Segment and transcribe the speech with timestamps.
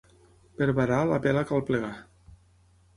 [0.61, 1.95] Per varar la vela cal plegar.